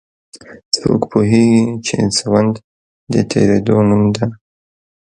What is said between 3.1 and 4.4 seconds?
د تیریدو نوم ده